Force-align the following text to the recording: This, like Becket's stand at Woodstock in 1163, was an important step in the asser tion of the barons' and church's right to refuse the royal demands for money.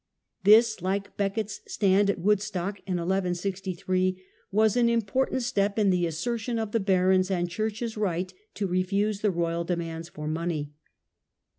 This, 0.43 0.81
like 0.81 1.15
Becket's 1.15 1.61
stand 1.67 2.09
at 2.09 2.17
Woodstock 2.17 2.79
in 2.87 2.95
1163, 2.97 4.19
was 4.51 4.75
an 4.75 4.89
important 4.89 5.43
step 5.43 5.77
in 5.77 5.91
the 5.91 6.07
asser 6.07 6.39
tion 6.39 6.57
of 6.57 6.71
the 6.71 6.79
barons' 6.79 7.29
and 7.29 7.47
church's 7.47 7.97
right 7.97 8.33
to 8.55 8.65
refuse 8.65 9.21
the 9.21 9.29
royal 9.29 9.63
demands 9.63 10.09
for 10.09 10.27
money. 10.27 10.71